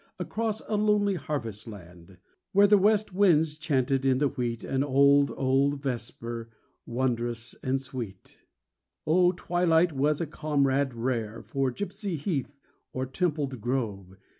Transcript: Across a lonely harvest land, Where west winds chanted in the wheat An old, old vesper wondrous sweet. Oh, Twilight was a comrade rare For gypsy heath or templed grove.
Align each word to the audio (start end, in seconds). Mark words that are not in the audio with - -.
Across 0.17 0.61
a 0.67 0.77
lonely 0.77 1.13
harvest 1.13 1.67
land, 1.67 2.17
Where 2.53 2.67
west 2.67 3.13
winds 3.13 3.55
chanted 3.55 4.03
in 4.03 4.17
the 4.17 4.29
wheat 4.29 4.63
An 4.63 4.83
old, 4.83 5.29
old 5.37 5.79
vesper 5.79 6.49
wondrous 6.87 7.53
sweet. 7.77 8.41
Oh, 9.05 9.31
Twilight 9.31 9.91
was 9.91 10.19
a 10.19 10.25
comrade 10.25 10.95
rare 10.95 11.43
For 11.43 11.71
gypsy 11.71 12.17
heath 12.17 12.57
or 12.91 13.05
templed 13.05 13.61
grove. 13.61 14.15